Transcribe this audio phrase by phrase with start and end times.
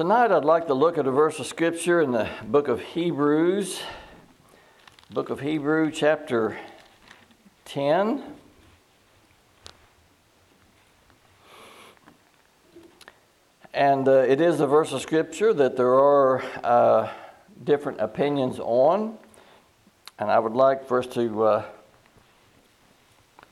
[0.00, 3.82] Tonight I'd like to look at a verse of scripture in the book of Hebrews,
[5.10, 6.58] book of Hebrew, chapter
[7.66, 8.24] 10.
[13.74, 17.10] And uh, it is a verse of scripture that there are uh,
[17.62, 19.18] different opinions on.
[20.18, 21.64] And I would like for us to, uh,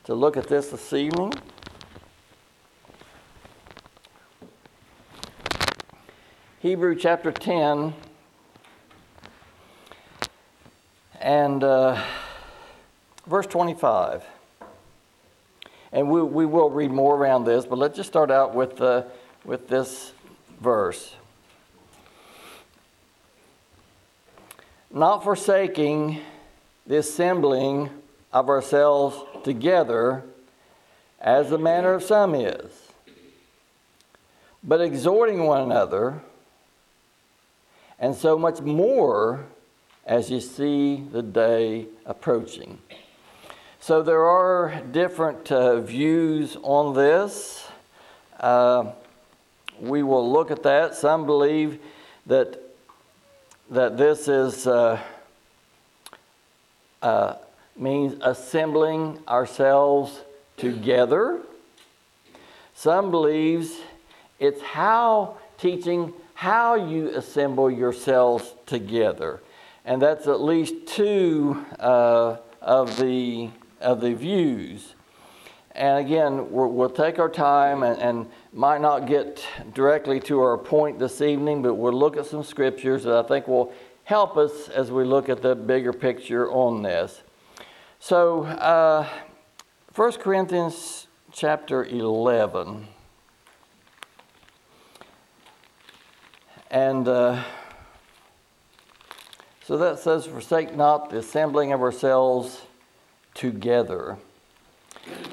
[0.05, 1.35] to look at this this evening.
[6.61, 7.95] Hebrew chapter 10
[11.21, 12.03] and uh,
[13.29, 14.25] verse 25.
[15.93, 19.05] And we, we will read more around this, but let's just start out with, uh,
[19.45, 20.13] with this
[20.61, 21.15] verse.
[24.91, 26.21] Not forsaking
[26.89, 27.89] the assembling
[28.33, 30.25] of ourselves together,
[31.21, 32.73] as the manner of some is,
[34.65, 36.21] but exhorting one another
[37.99, 39.47] and so much more
[40.07, 42.79] as you see the day approaching.
[43.81, 47.67] So there are different uh, views on this.
[48.41, 48.93] Uh,
[49.81, 50.95] we will look at that.
[50.95, 51.79] Some believe
[52.27, 52.63] that
[53.71, 54.99] that this is uh,
[57.03, 57.35] uh
[57.77, 60.23] means assembling ourselves
[60.57, 61.41] together.
[62.75, 63.77] Some believes
[64.39, 69.43] it's how teaching how you assemble yourselves together.
[69.85, 74.95] And that's at least two uh, of, the, of the views.
[75.73, 80.57] And again, we will take our time and, and, might not get directly to our
[80.57, 83.73] point this evening, but we'll look at some scriptures that I think will
[84.05, 87.21] help us as we look at the bigger picture on this.
[87.99, 89.09] So, uh,
[89.97, 92.87] 1 Corinthians chapter 11.
[96.71, 97.43] And uh,
[99.65, 102.61] so that says, Forsake not the assembling of ourselves
[103.33, 104.19] together.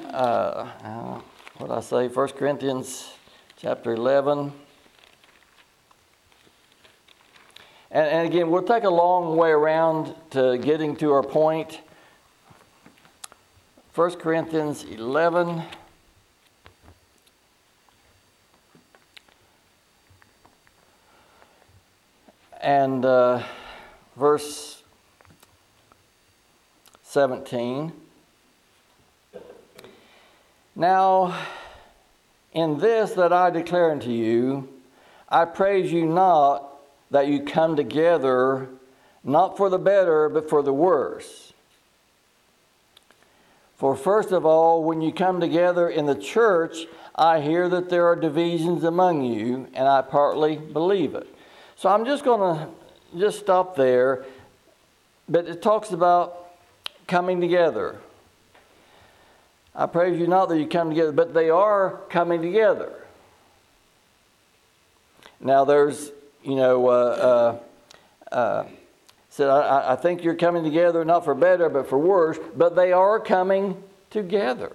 [0.06, 1.20] Uh, uh,
[1.58, 3.12] what I say, 1 Corinthians
[3.58, 4.50] chapter 11.
[7.90, 11.80] And, and again, we'll take a long way around to getting to our point.
[13.94, 15.62] 1 Corinthians 11.
[22.60, 23.42] And uh,
[24.16, 24.82] verse
[27.04, 27.92] 17.
[30.74, 31.38] Now,
[32.52, 34.68] in this that I declare unto you,
[35.28, 36.68] I praise you not
[37.10, 38.68] that you come together,
[39.24, 41.52] not for the better, but for the worse.
[43.76, 48.06] For first of all, when you come together in the church, I hear that there
[48.06, 51.28] are divisions among you, and I partly believe it.
[51.76, 52.68] So I'm just going to
[53.18, 54.24] just stop there.
[55.28, 56.50] But it talks about
[57.06, 57.96] coming together.
[59.74, 62.92] I praise you not that you come together, but they are coming together.
[65.40, 66.10] Now there's,
[66.42, 67.60] you know, uh,
[68.32, 68.64] uh, uh,
[69.28, 72.92] said, I, I think you're coming together not for better, but for worse, but they
[72.92, 74.74] are coming together.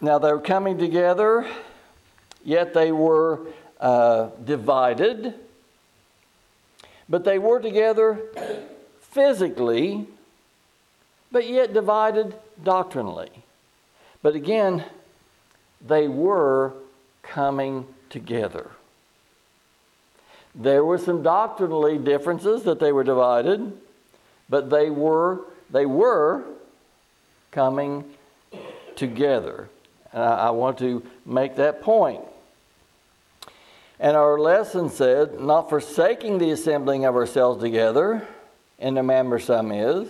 [0.00, 1.46] Now they're coming together,
[2.44, 3.38] yet they were
[3.82, 5.34] uh, divided,
[7.08, 8.20] but they were together
[9.00, 10.06] physically,
[11.32, 13.30] but yet divided doctrinally.
[14.22, 14.84] But again,
[15.84, 16.74] they were
[17.22, 18.70] coming together.
[20.54, 23.72] There were some doctrinally differences that they were divided,
[24.48, 26.44] but they were they were
[27.50, 28.04] coming
[28.94, 29.68] together.
[30.12, 32.22] And I, I want to make that point.
[34.02, 38.26] And our lesson said, not forsaking the assembling of ourselves together,
[38.80, 40.08] in the manner some is,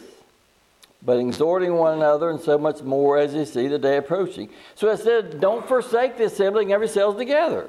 [1.02, 4.48] but exhorting one another, and so much more as you see the day approaching.
[4.76, 7.68] So it said, don't forsake the assembling of yourselves together.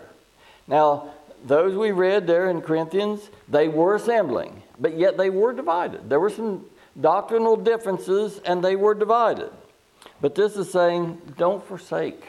[0.66, 1.10] Now,
[1.46, 6.10] those we read there in Corinthians, they were assembling, but yet they were divided.
[6.10, 6.64] There were some
[7.02, 9.50] doctrinal differences, and they were divided.
[10.22, 12.24] But this is saying, don't forsake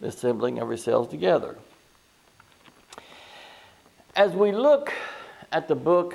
[0.00, 1.58] the assembling of yourselves together.
[4.16, 4.92] As we look
[5.50, 6.14] at the book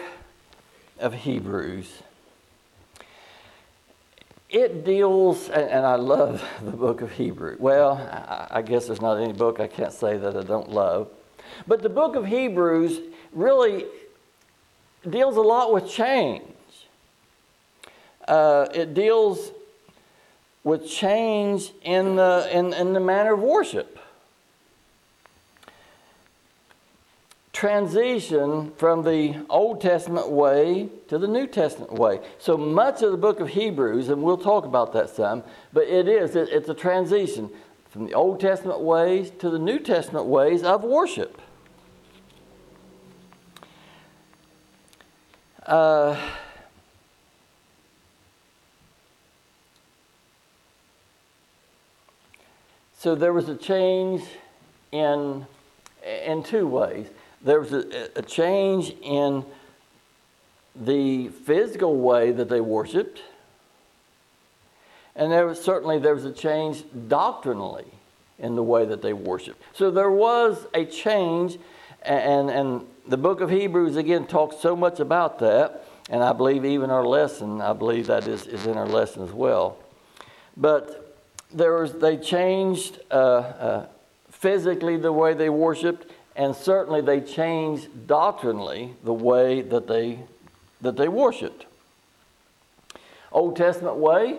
[0.99, 2.01] of Hebrews,
[4.49, 7.57] it deals, and I love the book of Hebrew.
[7.59, 7.97] Well,
[8.49, 11.09] I guess there's not any book I can't say that I don't love.
[11.67, 13.01] But the book of Hebrews
[13.33, 13.85] really
[15.09, 16.43] deals a lot with change.
[18.25, 19.51] Uh, it deals
[20.63, 23.98] with change in the, in, in the manner of worship.
[27.59, 32.21] Transition from the Old Testament way to the New Testament way.
[32.37, 36.07] So much of the book of Hebrews, and we'll talk about that some, but it
[36.07, 37.49] is, it, it's a transition
[37.89, 41.41] from the Old Testament ways to the New Testament ways of worship.
[45.65, 46.17] Uh,
[52.97, 54.23] so there was a change
[54.93, 55.45] in,
[56.25, 57.07] in two ways.
[57.41, 59.45] There was a, a change in
[60.75, 63.21] the physical way that they worshiped,
[65.15, 67.85] and there was certainly there was a change doctrinally
[68.37, 69.61] in the way that they worshiped.
[69.73, 71.57] So there was a change,
[72.03, 76.65] and, and the book of Hebrews again talks so much about that, and I believe
[76.65, 79.77] even our lesson, I believe that is, is in our lesson as well.
[80.55, 81.17] But
[81.53, 83.85] there was they changed uh, uh,
[84.29, 90.19] physically the way they worshiped, and certainly they changed doctrinally the way that they
[90.79, 91.65] that they worshiped.
[93.33, 94.37] Old Testament way,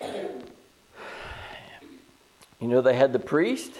[0.00, 0.42] you
[2.66, 3.74] know, they had the priest,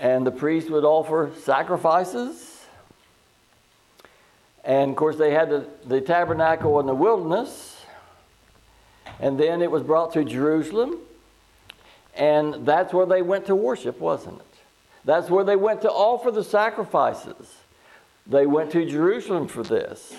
[0.00, 2.66] and the priest would offer sacrifices.
[4.64, 7.84] And of course, they had the, the tabernacle in the wilderness,
[9.20, 10.98] and then it was brought to Jerusalem,
[12.16, 14.53] and that's where they went to worship, wasn't it?
[15.04, 17.54] That's where they went to offer the sacrifices.
[18.26, 20.14] They went to Jerusalem for this.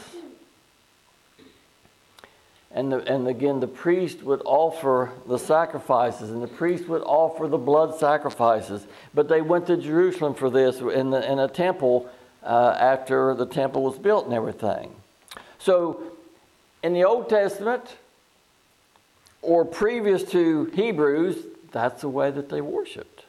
[2.72, 7.48] And, the, and again, the priest would offer the sacrifices, and the priest would offer
[7.48, 8.86] the blood sacrifices.
[9.14, 12.10] But they went to Jerusalem for this in, the, in a temple
[12.44, 14.94] uh, after the temple was built and everything.
[15.58, 16.04] So,
[16.84, 17.98] in the Old Testament,
[19.42, 23.25] or previous to Hebrews, that's the way that they worshiped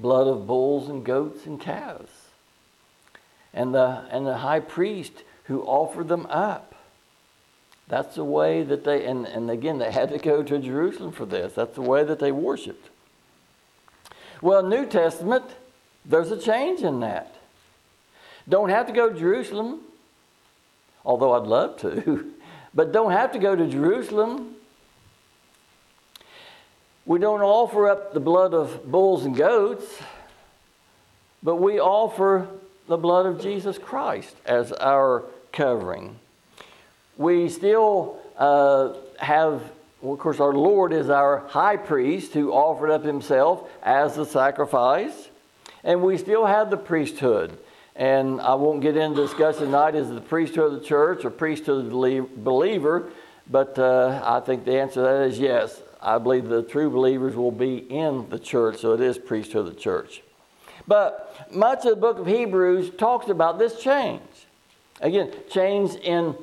[0.00, 2.10] blood of bulls and goats and calves.
[3.52, 6.74] And the, and the high priest who offered them up.
[7.86, 11.26] That's the way that they, and, and again, they had to go to Jerusalem for
[11.26, 11.52] this.
[11.54, 12.88] That's the way that they worshiped.
[14.40, 15.44] Well, New Testament,
[16.04, 17.34] there's a change in that.
[18.48, 19.80] Don't have to go to Jerusalem,
[21.04, 22.32] although I'd love to,
[22.74, 24.56] but don't have to go to Jerusalem.
[27.06, 29.84] We don't offer up the blood of bulls and goats,
[31.42, 32.48] but we offer
[32.88, 36.18] the blood of Jesus Christ as our covering
[37.16, 39.62] we still uh, have,
[40.00, 44.26] well, of course, our Lord is our high priest who offered up himself as the
[44.26, 45.28] sacrifice.
[45.82, 47.58] And we still have the priesthood.
[47.94, 51.84] And I won't get into discussing tonight is the priesthood of the church or priesthood
[51.84, 53.10] of the believer,
[53.48, 55.80] but uh, I think the answer to that is yes.
[56.04, 59.74] I believe the true believers will be in the church, so it is priesthood of
[59.74, 60.22] the church.
[60.86, 64.20] But much of the book of Hebrews talks about this change.
[65.00, 66.34] Again, change in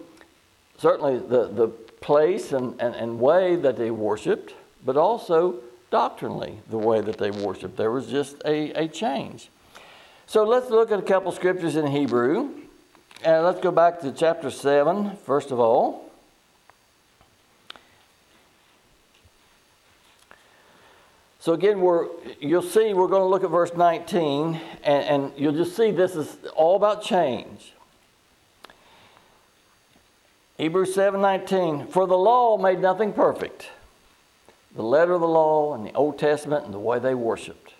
[0.77, 5.59] certainly the, the place and, and, and way that they worshiped, but also
[5.91, 7.77] doctrinally the way that they worshiped.
[7.77, 9.49] There was just a, a change.
[10.25, 12.49] So let's look at a couple scriptures in Hebrew.
[13.23, 16.10] And let's go back to chapter 7, first of all.
[21.41, 22.07] So again, we're,
[22.39, 26.15] you'll see we're going to look at verse 19, and, and you'll just see this
[26.15, 27.74] is all about change.
[30.60, 33.69] Hebrews 7:19 For the law made nothing perfect.
[34.75, 37.74] The letter of the law and the Old Testament and the way they worshiped.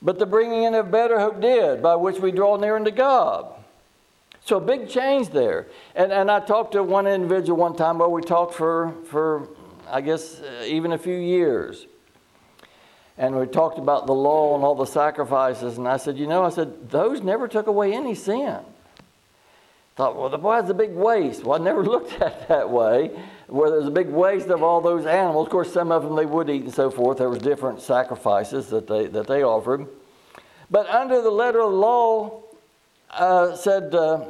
[0.00, 3.52] But the bringing in of better hope did, by which we draw near unto God.
[4.46, 5.66] So a big change there.
[5.94, 9.46] And, and I talked to one individual one time, where we talked for, for
[9.90, 11.86] I guess, uh, even a few years.
[13.18, 15.76] And we talked about the law and all the sacrifices.
[15.76, 18.58] And I said, you know, I said, those never took away any sin.
[19.96, 21.42] Thought, well, the boy has a big waste.
[21.42, 23.10] Well, I never looked at it that way,
[23.48, 25.48] where there's a big waste of all those animals.
[25.48, 27.18] Of course, some of them they would eat and so forth.
[27.18, 29.88] There was different sacrifices that they, that they offered.
[30.70, 32.42] But under the letter of the law,
[33.10, 34.24] uh, said uh,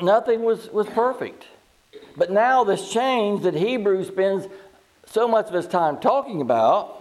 [0.00, 1.46] nothing was, was perfect.
[2.16, 4.46] But now this change that Hebrews spends
[5.06, 6.93] so much of his time talking about,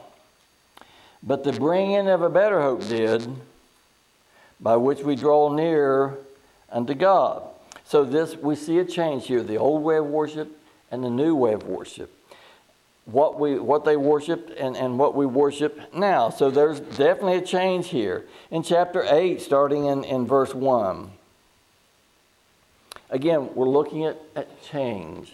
[1.25, 3.25] but the bringing of a better hope did,
[4.59, 6.17] by which we draw near
[6.69, 7.43] unto God.
[7.85, 10.49] So this we see a change here, the old way of worship
[10.91, 12.11] and the new way of worship.
[13.05, 16.29] What we what they worshiped and, and what we worship now.
[16.29, 18.25] So there's definitely a change here.
[18.49, 21.11] In chapter 8, starting in, in verse 1.
[23.09, 25.33] Again, we're looking at, at change.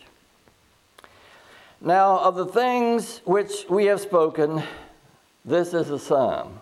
[1.79, 4.63] Now, of the things which we have spoken,
[5.45, 6.59] this is a sum.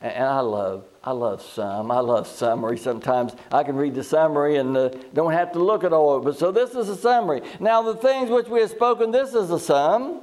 [0.00, 1.90] And I love, I love some.
[1.90, 2.76] I love summary.
[2.76, 6.26] Sometimes I can read the summary and uh, don't have to look at all of
[6.26, 6.38] it.
[6.38, 7.40] So this is a summary.
[7.60, 10.20] Now the things which we have spoken, this is a sum.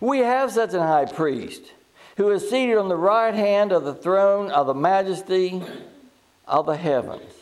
[0.00, 1.62] We have such an high priest
[2.16, 5.62] who is seated on the right hand of the throne of the majesty
[6.46, 7.32] of the heavens,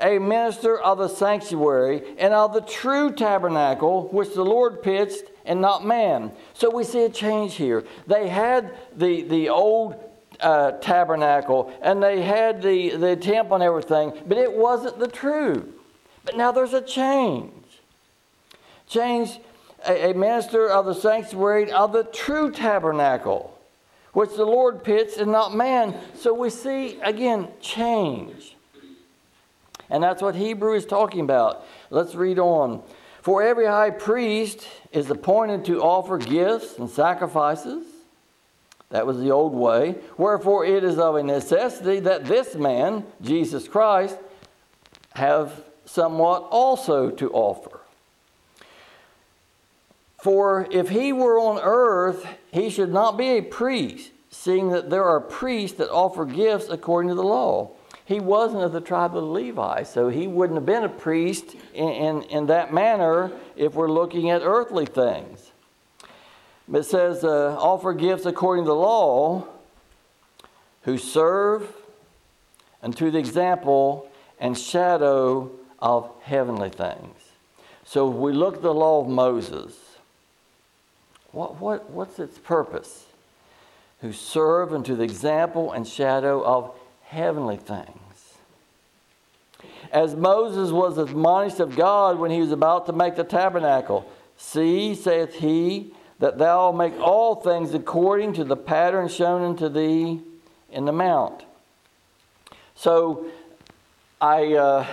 [0.00, 5.60] a minister of the sanctuary and of the true tabernacle which the Lord pitched and
[5.60, 6.32] not man.
[6.54, 7.84] So we see a change here.
[8.06, 9.96] They had the, the old
[10.40, 15.72] uh, tabernacle and they had the, the temple and everything, but it wasn't the true.
[16.24, 17.52] But now there's a change.
[18.88, 19.38] Change
[19.86, 23.58] a, a minister of the sanctuary of the true tabernacle,
[24.12, 25.94] which the Lord pitched and not man.
[26.14, 28.56] So we see, again, change.
[29.90, 31.66] And that's what Hebrew is talking about.
[31.90, 32.82] Let's read on.
[33.22, 37.84] For every high priest is appointed to offer gifts and sacrifices.
[38.90, 39.96] That was the old way.
[40.16, 44.16] Wherefore it is of a necessity that this man, Jesus Christ,
[45.14, 47.80] have somewhat also to offer.
[50.22, 55.04] For if he were on earth, he should not be a priest, seeing that there
[55.04, 57.70] are priests that offer gifts according to the law.
[58.10, 61.88] He wasn't of the tribe of Levi, so he wouldn't have been a priest in,
[61.88, 65.52] in, in that manner if we're looking at earthly things.
[66.74, 69.46] It says, uh, offer gifts according to the law,
[70.82, 71.72] who serve
[72.82, 77.14] unto the example and shadow of heavenly things.
[77.84, 79.78] So we look at the law of Moses,
[81.30, 83.04] what, what, what's its purpose?
[84.00, 86.74] Who serve unto the example and shadow of
[87.04, 87.99] heavenly things.
[89.92, 94.10] As Moses was admonished of God when he was about to make the tabernacle,
[94.42, 100.20] See, saith he, that thou make all things according to the pattern shown unto thee
[100.70, 101.44] in the mount.
[102.74, 103.26] So,
[104.20, 104.54] I.
[104.54, 104.86] Uh,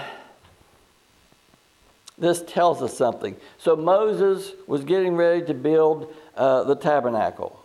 [2.17, 3.35] this tells us something.
[3.59, 7.63] So Moses was getting ready to build uh, the tabernacle.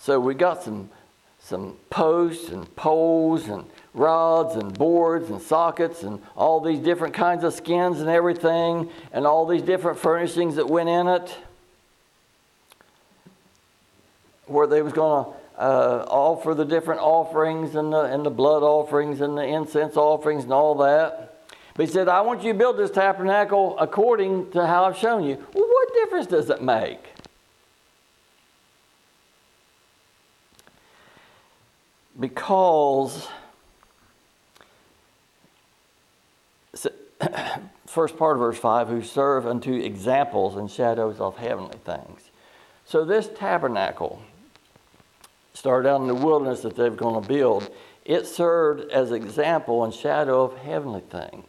[0.00, 0.90] So we got some,
[1.48, 3.64] some posts and poles and
[3.94, 9.26] rods and boards and sockets and all these different kinds of skins and everything and
[9.26, 11.34] all these different furnishings that went in it.
[14.44, 18.62] Where they was going to uh, offer the different offerings and the, and the blood
[18.62, 21.46] offerings and the incense offerings and all that.
[21.74, 25.24] But he said, I want you to build this tabernacle according to how I've shown
[25.24, 25.36] you.
[25.54, 27.00] Well, what difference does it make?
[32.18, 33.28] Because
[37.86, 42.30] first part of verse 5 who serve unto examples and shadows of heavenly things.
[42.84, 44.22] So this tabernacle
[45.54, 47.70] started out in the wilderness that they're going to build.
[48.04, 51.46] It served as example and shadow of heavenly things.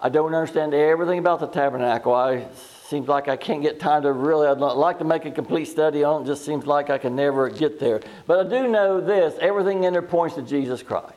[0.00, 2.14] I don't understand everything about the tabernacle.
[2.14, 2.46] I
[2.88, 6.04] seems like I can't get time to really, I'd like to make a complete study
[6.04, 6.26] on it.
[6.26, 8.00] just seems like I can never get there.
[8.26, 11.12] But I do know this everything in there points to Jesus Christ.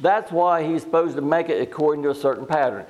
[0.00, 2.84] That's why he's supposed to make it according to a certain pattern.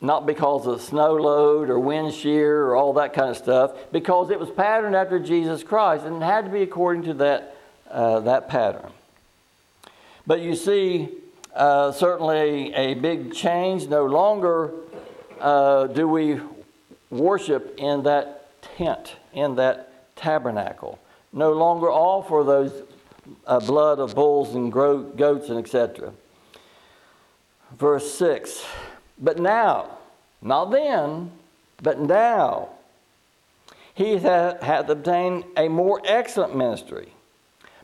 [0.00, 4.30] Not because of snow load or wind shear or all that kind of stuff, because
[4.30, 7.56] it was patterned after Jesus Christ and it had to be according to that,
[7.90, 8.90] uh, that pattern.
[10.28, 11.08] But you see,
[11.54, 13.88] uh, certainly a big change.
[13.88, 14.72] No longer
[15.40, 16.40] uh, do we
[17.12, 20.98] worship in that tent, in that tabernacle.
[21.32, 22.72] No longer all for those
[23.46, 26.12] uh, blood of bulls and goats and etc.
[27.78, 28.64] Verse 6
[29.18, 29.98] But now,
[30.40, 31.30] not then,
[31.80, 32.70] but now,
[33.94, 37.12] he hath obtained a more excellent ministry,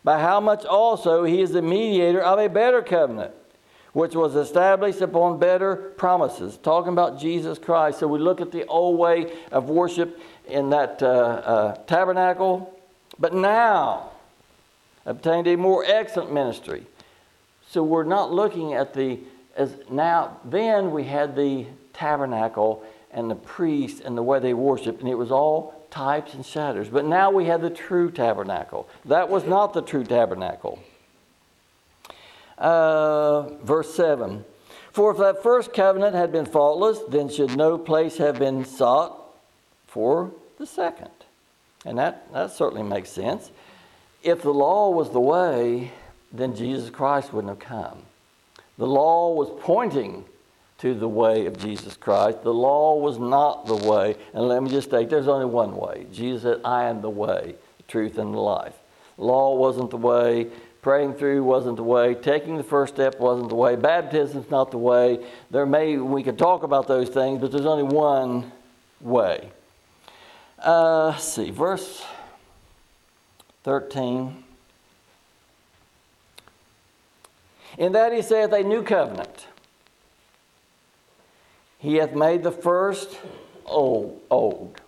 [0.02, 3.34] by how much also he is the mediator of a better covenant
[3.92, 6.58] which was established upon better promises.
[6.58, 8.00] Talking about Jesus Christ.
[8.00, 12.78] So we look at the old way of worship in that uh, uh, tabernacle,
[13.18, 14.10] but now
[15.06, 16.86] obtained a more excellent ministry.
[17.68, 19.18] So we're not looking at the
[19.56, 20.38] as now.
[20.44, 25.16] Then we had the tabernacle and the priest and the way they worshiped, and it
[25.16, 26.88] was all types and shadows.
[26.88, 28.88] But now we have the true tabernacle.
[29.04, 30.78] That was not the true tabernacle.
[32.58, 34.44] Uh, verse 7
[34.92, 39.16] For if that first covenant had been faultless, then should no place have been sought
[39.86, 41.10] for the second.
[41.84, 43.50] And that, that certainly makes sense.
[44.22, 45.92] If the law was the way,
[46.32, 48.02] then Jesus Christ wouldn't have come.
[48.76, 50.24] The law was pointing
[50.78, 52.42] to the way of Jesus Christ.
[52.42, 54.16] The law was not the way.
[54.32, 56.06] And let me just state there's only one way.
[56.12, 58.74] Jesus said, I am the way, the truth, and the life.
[59.16, 60.46] Law wasn't the way.
[60.80, 62.14] Praying through wasn't the way.
[62.14, 63.74] Taking the first step wasn't the way.
[63.74, 65.24] Baptism's not the way.
[65.50, 68.52] There may we can talk about those things, but there's only one
[69.00, 69.50] way.
[70.58, 72.04] Uh, see, verse
[73.64, 74.44] 13.
[77.76, 79.46] In that he saith a new covenant.
[81.78, 83.18] He hath made the first
[83.66, 84.20] old.
[84.30, 84.80] old.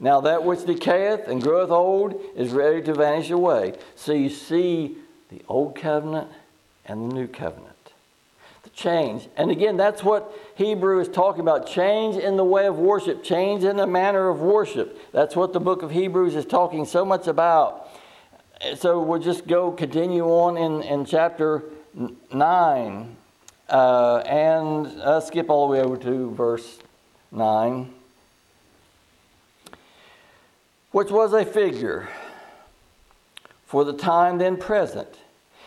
[0.00, 3.74] Now that which decayeth and groweth old is ready to vanish away.
[3.94, 4.96] So you see
[5.28, 6.28] the old covenant
[6.86, 7.76] and the new covenant.
[8.62, 9.28] The change.
[9.36, 13.62] And again, that's what Hebrew is talking about change in the way of worship, change
[13.62, 14.98] in the manner of worship.
[15.12, 17.88] That's what the book of Hebrews is talking so much about.
[18.76, 21.64] So we'll just go continue on in, in chapter
[22.32, 23.16] 9
[23.68, 26.78] uh, and uh, skip all the way over to verse
[27.32, 27.94] 9
[30.92, 32.08] which was a figure
[33.66, 35.18] for the time then present,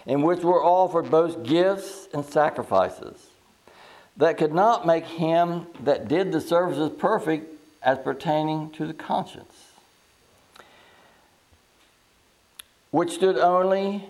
[0.05, 3.27] in which were offered both gifts and sacrifices,
[4.17, 7.49] that could not make him that did the services perfect
[7.81, 9.71] as pertaining to the conscience,
[12.91, 14.05] which stood only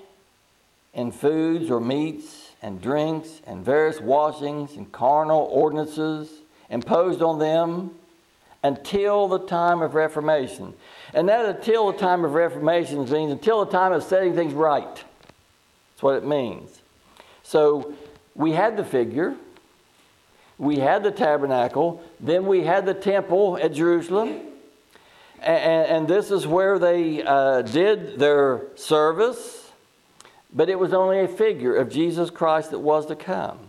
[0.93, 6.29] in foods or meats and drinks and various washings and carnal ordinances
[6.70, 7.91] imposed on them
[8.63, 10.74] until the time of Reformation.
[11.13, 14.96] And that until the time of Reformation means until the time of setting things right.
[14.96, 16.82] That's what it means.
[17.43, 17.93] So
[18.36, 19.36] we had the figure,
[20.58, 24.39] we had the tabernacle, then we had the temple at Jerusalem.
[25.41, 29.72] And, and this is where they uh, did their service,
[30.53, 33.60] but it was only a figure of Jesus Christ that was to come.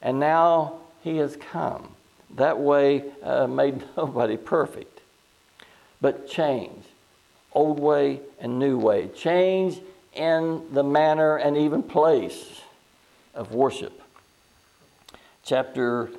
[0.00, 1.96] And now he has come.
[2.34, 5.00] That way uh, made nobody perfect.
[6.00, 6.84] But change.
[7.52, 9.08] Old way and new way.
[9.08, 9.80] Change
[10.12, 12.60] in the manner and even place
[13.34, 14.02] of worship.
[15.44, 16.10] Chapter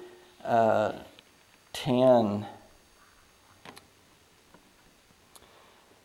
[0.43, 0.93] uh,
[1.73, 2.45] 10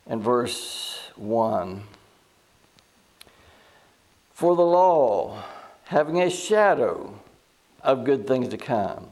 [0.06, 1.82] and verse 1.
[4.34, 5.42] For the law,
[5.84, 7.18] having a shadow
[7.82, 9.06] of good things to come,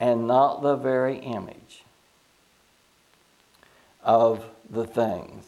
[0.00, 1.84] and not the very image
[4.02, 5.44] of the things.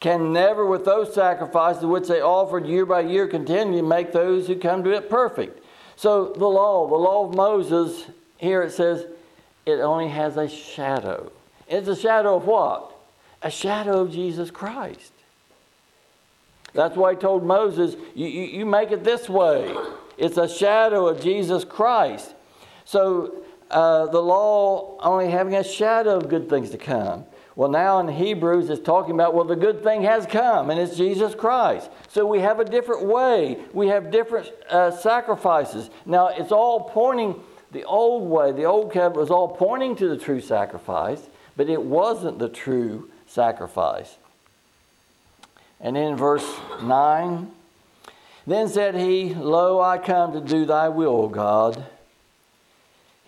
[0.00, 4.46] Can never, with those sacrifices which they offered year by year, continue to make those
[4.46, 5.62] who come to it perfect.
[5.96, 8.06] So the law, the law of Moses,
[8.38, 9.04] here it says,
[9.66, 11.30] it only has a shadow.
[11.68, 12.96] It's a shadow of what?
[13.42, 15.12] A shadow of Jesus Christ.
[16.72, 19.74] That's why he told Moses, you, you, you make it this way.
[20.16, 22.34] It's a shadow of Jesus Christ.
[22.86, 23.34] So
[23.70, 27.24] uh, the law only having a shadow of good things to come.
[27.56, 30.96] Well, now in Hebrews, it's talking about, well, the good thing has come, and it's
[30.96, 31.90] Jesus Christ.
[32.08, 33.58] So we have a different way.
[33.72, 35.90] We have different uh, sacrifices.
[36.06, 37.40] Now, it's all pointing,
[37.72, 41.20] the old way, the old covenant was all pointing to the true sacrifice,
[41.56, 44.16] but it wasn't the true sacrifice.
[45.80, 46.48] And in verse
[46.82, 47.50] 9,
[48.46, 51.84] then said he, Lo, I come to do thy will, O God.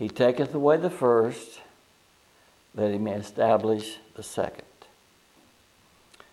[0.03, 1.61] He taketh away the first,
[2.75, 4.65] that he may establish the second.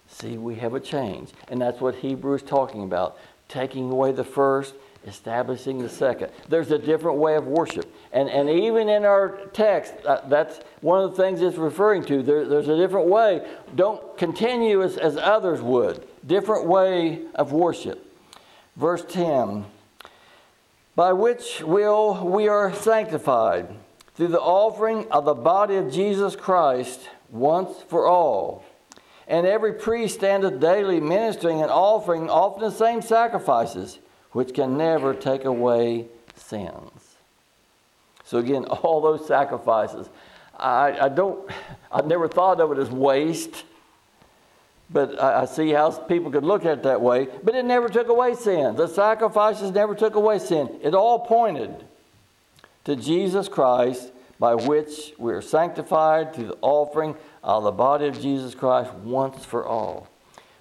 [0.07, 1.29] See, we have a change.
[1.49, 4.73] And that's what Hebrew is talking about taking away the first,
[5.05, 6.31] establishing the second.
[6.47, 7.93] There's a different way of worship.
[8.11, 12.23] And, and even in our text, uh, that's one of the things it's referring to.
[12.23, 13.47] There, there's a different way.
[13.75, 16.07] Don't continue as, as others would.
[16.25, 18.03] Different way of worship.
[18.75, 19.63] Verse 10
[20.99, 23.73] by which will we are sanctified
[24.15, 28.65] through the offering of the body of Jesus Christ once for all.
[29.25, 33.99] And every priest standeth daily ministering and offering often the same sacrifices,
[34.33, 37.15] which can never take away sins.
[38.25, 40.09] So again, all those sacrifices.
[40.57, 41.49] I, I don't
[41.89, 43.63] I never thought of it as waste
[44.91, 47.27] but I, see how people could look at it that way.
[47.43, 48.75] But it never took away sin.
[48.75, 50.79] The sacrifices never took away sin.
[50.81, 51.83] It all pointed
[52.85, 58.19] to Jesus Christ, by which we are sanctified through the offering of the body of
[58.19, 60.07] Jesus Christ once for all.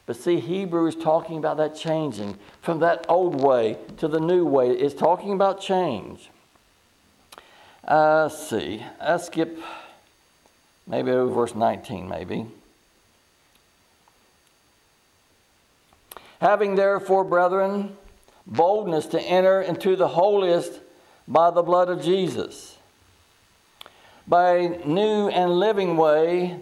[0.04, 4.44] But see, Hebrew is talking about that changing from that old way to the new
[4.44, 4.70] way.
[4.70, 6.30] It's talking about change.
[7.86, 8.82] Uh, let's see.
[9.00, 9.58] Let's skip
[10.86, 12.46] maybe over verse 19, maybe.
[16.40, 17.96] Having therefore, brethren,
[18.46, 20.80] boldness to enter into the holiest
[21.26, 22.78] by the blood of Jesus,
[24.26, 26.60] by a new and living way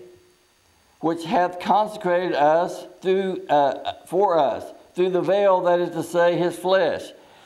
[1.00, 6.36] which hath consecrated us through uh, for us through the veil that is to say
[6.36, 7.02] his flesh.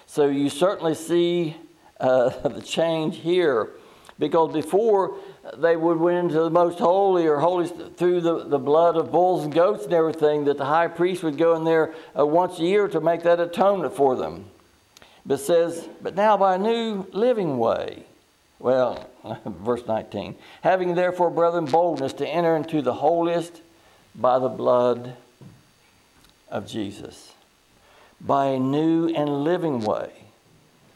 [0.07, 1.57] So you certainly see
[1.99, 3.71] uh, the change here
[4.19, 5.17] because before
[5.57, 9.45] they would went into the most holy or holy through the, the blood of bulls
[9.45, 12.63] and goats and everything that the high priest would go in there uh, once a
[12.63, 14.45] year to make that atonement for them
[15.27, 18.05] but says but now by a new living way
[18.59, 19.09] well
[19.45, 23.61] verse 19 having therefore brethren boldness to enter into the holiest
[24.15, 25.17] by the blood
[26.49, 27.33] of jesus
[28.21, 30.11] by a new and living way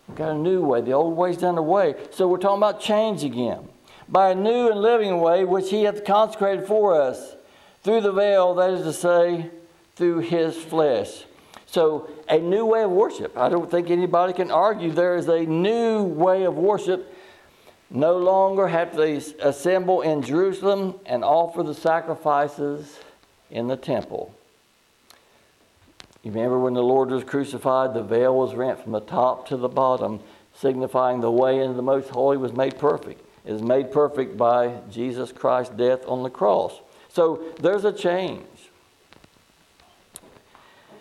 [0.09, 0.81] We've got a new way.
[0.81, 1.95] The old way's done away.
[2.11, 3.69] So we're talking about change again.
[4.15, 7.35] By a new and living way, which He hath consecrated for us
[7.83, 9.51] through the veil, that is to say,
[9.97, 11.25] through His flesh.
[11.67, 13.37] So, a new way of worship.
[13.37, 17.13] I don't think anybody can argue there is a new way of worship.
[17.91, 23.01] No longer have they assemble in Jerusalem and offer the sacrifices
[23.51, 24.33] in the temple.
[26.23, 29.57] You remember when the Lord was crucified, the veil was rent from the top to
[29.57, 30.21] the bottom,
[30.55, 33.24] signifying the way into the most holy was made perfect.
[33.45, 36.81] Is made perfect by Jesus Christ's death on the cross.
[37.11, 38.47] So there's a change.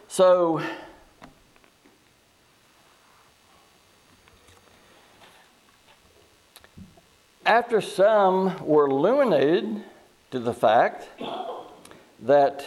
[0.10, 0.62] So
[7.46, 9.84] after some were illuminated
[10.32, 11.08] to the fact
[12.22, 12.66] that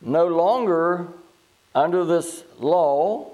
[0.00, 1.08] no longer
[1.74, 3.32] under this law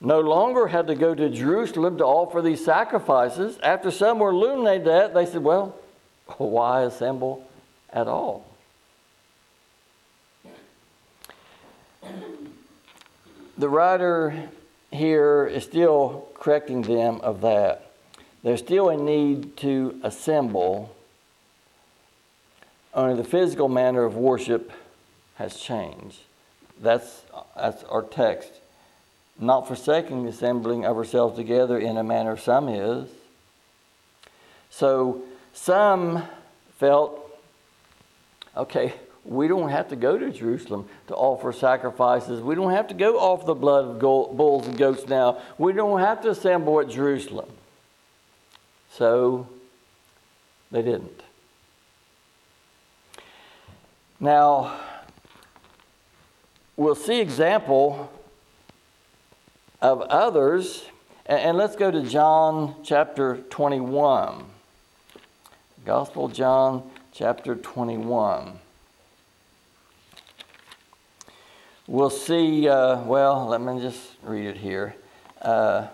[0.00, 3.58] no longer had to go to Jerusalem to offer these sacrifices.
[3.62, 5.76] After some were illuminated that, they said, well,
[6.38, 7.46] why assemble
[7.92, 8.46] at all?
[13.58, 14.48] The writer
[14.90, 17.92] here is still correcting them of that.
[18.42, 20.96] There's still a need to assemble,
[22.94, 24.72] only the physical manner of worship
[25.34, 26.20] has changed.
[26.80, 27.22] That's,
[27.54, 28.59] that's our text.
[29.40, 33.08] Not forsaking the assembling of ourselves together in a manner some is.
[34.68, 35.22] So
[35.54, 36.22] some
[36.78, 37.18] felt,
[38.54, 38.92] okay,
[39.24, 42.42] we don't have to go to Jerusalem to offer sacrifices.
[42.42, 45.40] We don't have to go off the blood of bulls and goats now.
[45.56, 47.48] We don't have to assemble at Jerusalem.
[48.92, 49.48] So
[50.70, 51.22] they didn't.
[54.18, 54.78] Now,
[56.76, 58.10] we'll see example
[59.80, 60.84] of others.
[61.26, 64.44] And let's go to John chapter 21.
[65.84, 68.58] Gospel John chapter 21.
[71.86, 74.94] We'll see, uh, well, let me just read it here.
[75.42, 75.88] Uh,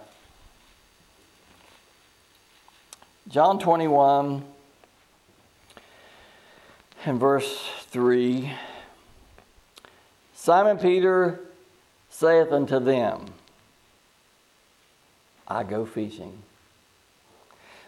[3.29, 4.45] John 21
[7.05, 8.53] and verse 3.
[10.35, 11.41] Simon Peter
[12.11, 13.33] saith unto them,
[15.49, 16.43] I go fishing.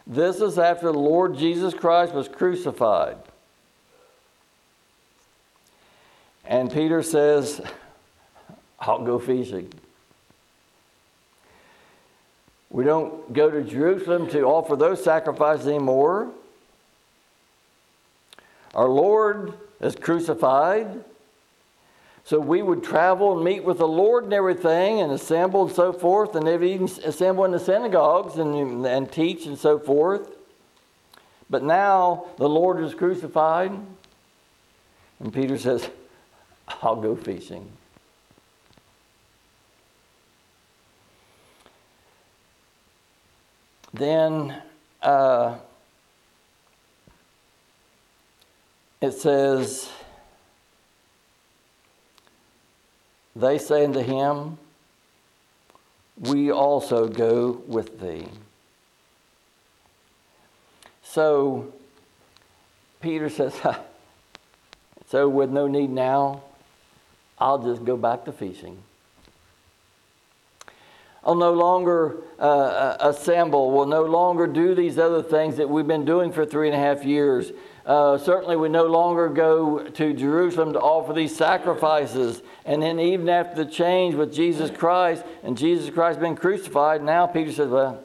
[0.06, 3.18] This is after the Lord Jesus Christ was crucified.
[6.44, 7.60] And Peter says,
[8.80, 9.70] I'll go fishing.
[12.70, 16.30] We don't go to Jerusalem to offer those sacrifices anymore.
[18.74, 21.04] Our Lord is crucified.
[22.28, 25.94] So we would travel and meet with the Lord and everything and assemble and so
[25.94, 30.28] forth, and they'd even assemble in the synagogues and, and teach and so forth.
[31.48, 33.72] But now the Lord is crucified,
[35.20, 35.88] and Peter says,
[36.82, 37.66] I'll go fishing.
[43.94, 44.54] Then
[45.00, 45.56] uh,
[49.00, 49.88] it says,
[53.38, 54.58] They say unto him,
[56.18, 58.26] We also go with thee.
[61.04, 61.72] So
[63.00, 63.54] Peter says,
[65.06, 66.42] So, with no need now,
[67.38, 68.76] I'll just go back to fishing.
[71.28, 75.86] I'll no longer uh, uh assemble, will no longer do these other things that we've
[75.86, 77.52] been doing for three and a half years.
[77.84, 82.40] Uh, certainly, we no longer go to Jerusalem to offer these sacrifices.
[82.64, 87.26] And then, even after the change with Jesus Christ and Jesus Christ being crucified, now
[87.26, 88.02] Peter says, Well,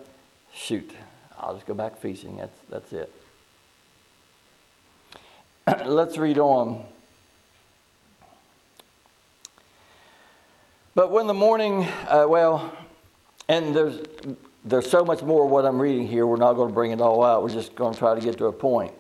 [0.53, 0.91] shoot,
[1.39, 2.35] I'll just go back fishing.
[2.35, 3.13] That's, that's it.
[5.85, 6.83] Let's read on.
[10.93, 12.71] But when the morning, uh, well,
[13.47, 13.99] and there's,
[14.63, 17.23] there's so much more what I'm reading here, we're not going to bring it all
[17.23, 17.43] out.
[17.43, 18.93] We're just going to try to get to a point.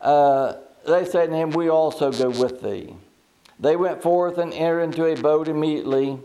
[0.00, 0.54] Uh,
[0.86, 2.94] they said to him, We also go with thee.
[3.58, 6.18] They went forth and entered into a boat immediately,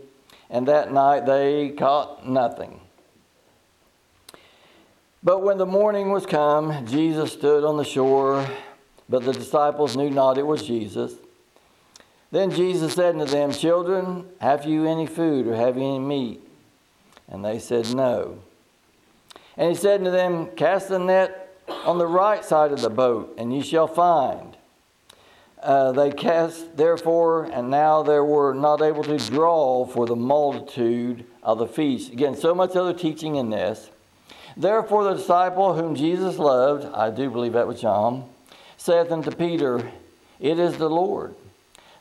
[0.48, 2.80] and that night they caught nothing.
[5.22, 8.48] But when the morning was come, Jesus stood on the shore,
[9.08, 11.14] but the disciples knew not it was Jesus.
[12.30, 16.45] Then Jesus said unto them, Children, have you any food or have you any meat?
[17.28, 18.38] And they said, No.
[19.56, 23.34] And he said unto them, Cast the net on the right side of the boat,
[23.38, 24.56] and ye shall find.
[25.62, 31.24] Uh, they cast, therefore, and now they were not able to draw for the multitude
[31.42, 32.12] of the feast.
[32.12, 33.90] Again, so much other teaching in this.
[34.56, 38.28] Therefore, the disciple whom Jesus loved, I do believe that was John,
[38.76, 39.90] saith unto Peter,
[40.38, 41.34] It is the Lord.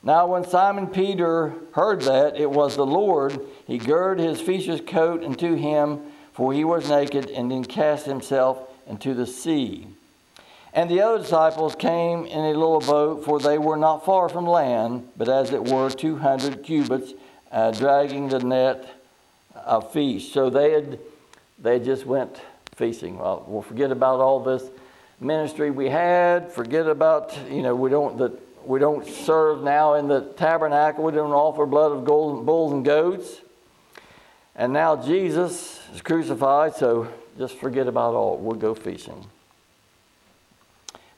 [0.06, 5.24] Now, when Simon Peter heard that it was the Lord, he girded his fisher's coat
[5.24, 6.00] unto him,
[6.32, 9.88] for he was naked, and then cast himself into the sea.
[10.74, 14.46] And the other disciples came in a little boat, for they were not far from
[14.46, 17.13] land, but as it were two hundred cubits,
[17.52, 18.88] uh, dragging the net
[19.56, 20.32] of fish.
[20.32, 21.00] So they had
[21.58, 22.41] they just went
[22.76, 23.18] feasting.
[23.18, 24.70] Well, we'll forget about all this
[25.20, 26.52] ministry we had.
[26.52, 31.04] Forget about you know we don't that we don't serve now in the tabernacle.
[31.04, 33.41] We don't offer blood of golden bulls and goats.
[34.56, 38.38] And now Jesus is crucified, so just forget about all.
[38.38, 39.25] We'll go fishing.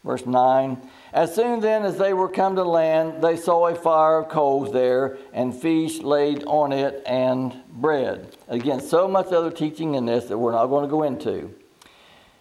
[0.03, 0.81] Verse 9
[1.13, 4.73] As soon then as they were come to land, they saw a fire of coals
[4.73, 8.36] there, and fish laid on it, and bread.
[8.47, 11.53] Again, so much other teaching in this that we're not going to go into.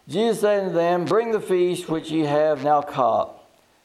[0.09, 3.36] Jesus said to them, Bring the fish which ye have now caught.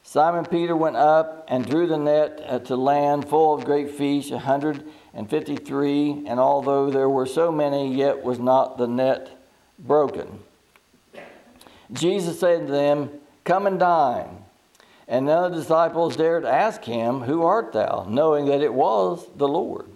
[0.02, 4.30] Simon Peter went up and drew the net uh, to land full of great fish,
[4.30, 4.84] a hundred
[5.14, 9.30] and fifty three, and although there were so many, yet was not the net
[9.78, 10.40] broken.
[11.92, 13.10] Jesus said to them,
[13.44, 14.44] Come and dine.
[15.08, 18.06] And none of the disciples dared ask him, Who art thou?
[18.08, 19.86] knowing that it was the Lord.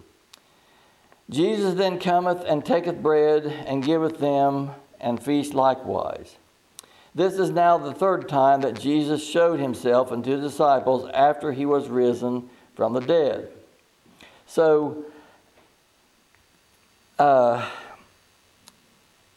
[1.31, 6.37] Jesus then cometh and taketh bread and giveth them, and feast likewise.
[7.17, 11.65] This is now the third time that Jesus showed himself unto the disciples after he
[11.65, 13.49] was risen from the dead.
[14.47, 15.07] So,
[17.19, 17.67] uh,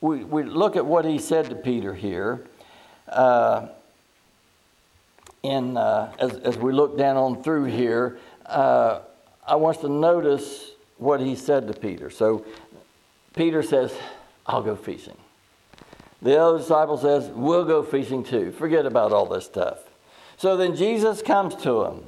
[0.01, 2.41] we, we look at what he said to Peter here.
[3.07, 3.67] Uh,
[5.41, 8.99] in, uh, as, as we look down on through here, uh,
[9.47, 12.09] I want to notice what he said to Peter.
[12.09, 12.45] So
[13.33, 13.93] Peter says,
[14.45, 15.15] I'll go fishing.
[16.21, 18.51] The other disciple says, We'll go fishing too.
[18.51, 19.79] Forget about all this stuff.
[20.37, 22.03] So then Jesus comes to him.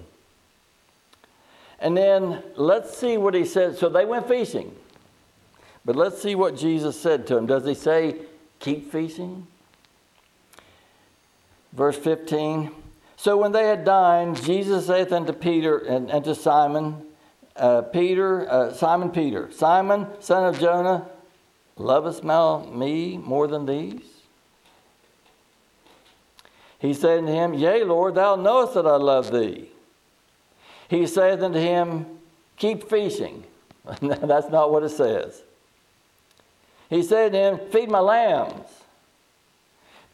[1.79, 3.77] And then let's see what he said.
[3.77, 4.75] So they went fishing.
[5.83, 7.47] But let's see what Jesus said to him.
[7.47, 8.17] Does he say,
[8.59, 9.47] Keep fishing?
[11.73, 12.71] Verse 15
[13.17, 17.01] So when they had dined, Jesus saith unto Peter and, and to Simon,
[17.55, 21.07] uh, Peter, uh, Simon Peter, Simon, son of Jonah,
[21.81, 24.03] lovest thou me more than these?
[26.79, 29.69] He said unto him, Yea, Lord, thou knowest that I love thee.
[30.89, 32.05] He saith unto him,
[32.57, 33.43] Keep fishing.
[34.01, 35.41] That's not what it says.
[36.89, 38.67] He said to him, Feed my lambs.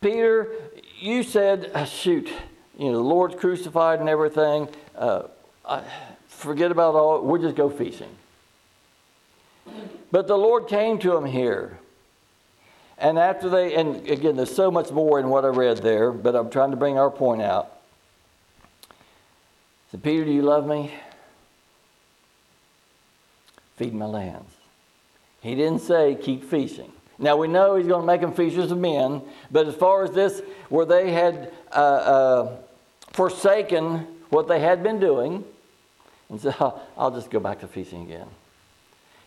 [0.02, 0.54] Peter,
[1.00, 2.32] you said, uh, shoot,
[2.78, 4.68] you know, the Lord's crucified and everything.
[4.96, 5.24] Uh,
[5.68, 5.84] I,
[6.28, 8.16] forget about all, we'll just go fishing.
[10.12, 11.80] But the Lord came to him here.
[12.98, 16.36] And after they, and again, there's so much more in what I read there, but
[16.36, 17.74] I'm trying to bring our point out.
[19.92, 20.92] So, Peter, do you love me?
[23.78, 24.52] Feed my lambs.
[25.42, 26.92] He didn't say keep fishing.
[27.20, 30.12] Now we know he's going to make them fishers of men, but as far as
[30.12, 32.58] this, where they had uh, uh,
[33.12, 35.44] forsaken what they had been doing,
[36.30, 36.56] and said,
[36.98, 38.28] I'll just go back to fishing again.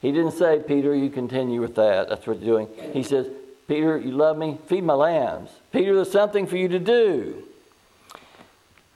[0.01, 2.09] He didn't say, Peter, you continue with that.
[2.09, 2.93] That's what you're doing.
[2.93, 3.27] He says,
[3.69, 4.59] Peter, you love me?
[4.67, 5.51] Feed my lambs.
[5.73, 7.45] Peter, there's something for you to do.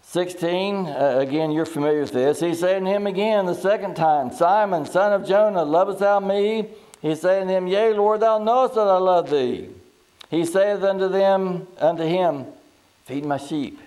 [0.02, 2.40] 16, uh, again, you're familiar with this.
[2.40, 6.68] He's saying to him again the second time, Simon, son of Jonah, lovest thou me?
[7.02, 9.68] He's saying unto him, Yea, Lord, thou knowest that I love thee.
[10.30, 12.46] He saith unto them, unto him,
[13.04, 13.78] Feed my sheep.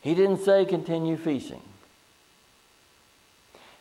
[0.00, 1.62] He didn't say continue feasting.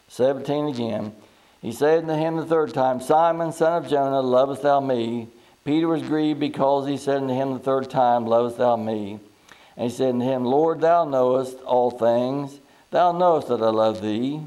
[0.07, 1.13] 17 again.
[1.61, 5.27] He said unto him the third time, Simon, son of Jonah, lovest thou me?
[5.67, 9.19] Peter was grieved because he said unto him the third time, Lovest thou me?
[9.75, 12.61] And he said unto him, Lord, thou knowest all things.
[12.89, 14.39] Thou knowest that I love thee.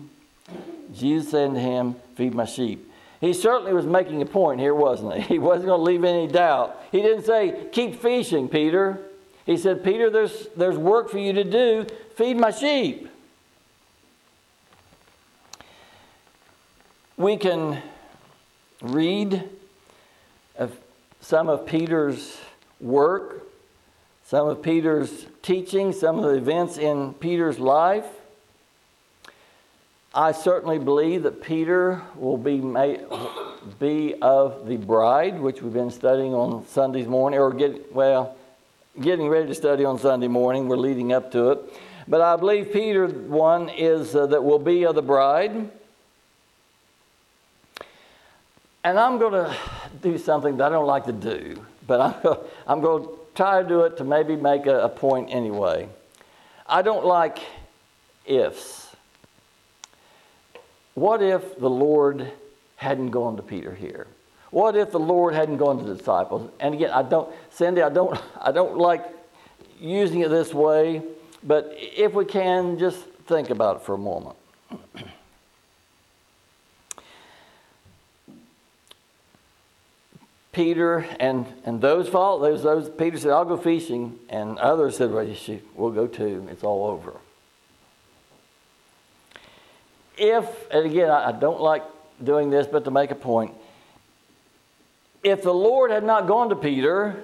[0.94, 2.90] Jesus said unto him, Feed my sheep.
[3.20, 5.20] He certainly was making a point here, wasn't he?
[5.34, 6.82] He wasn't going to leave any doubt.
[6.90, 8.98] He didn't say, Keep fishing, Peter.
[9.44, 11.86] He said, Peter, there's, there's work for you to do.
[12.16, 13.09] Feed my sheep.
[17.20, 17.82] We can
[18.80, 19.46] read
[20.56, 20.74] of
[21.20, 22.40] some of Peter's
[22.80, 23.46] work,
[24.24, 28.06] some of Peter's teaching, some of the events in Peter's life.
[30.14, 33.04] I certainly believe that Peter will be, made,
[33.78, 38.34] be of the bride, which we've been studying on Sundays morning, or get, well,
[38.98, 40.68] getting ready to study on Sunday morning.
[40.68, 41.78] We're leading up to it.
[42.08, 45.70] But I believe Peter, one, is uh, that will be of the bride.
[48.82, 49.56] And I'm going to
[50.02, 53.68] do something that I don't like to do, but I'm, I'm going to try to
[53.68, 55.88] do it to maybe make a, a point anyway.
[56.66, 57.40] I don't like
[58.24, 58.94] ifs.
[60.94, 62.30] What if the Lord
[62.76, 64.06] hadn't gone to Peter here?
[64.50, 66.50] What if the Lord hadn't gone to the disciples?
[66.58, 69.04] And again, I don't, Cindy, I don't, I don't like
[69.78, 71.02] using it this way,
[71.42, 74.36] but if we can, just think about it for a moment.
[80.52, 84.18] Peter and, and those followed, those, those, Peter said, I'll go fishing.
[84.28, 85.26] And others said, well,
[85.74, 86.46] we'll go too.
[86.50, 87.14] It's all over.
[90.16, 91.82] If, and again, I, I don't like
[92.22, 93.54] doing this, but to make a point,
[95.22, 97.22] if the Lord had not gone to Peter,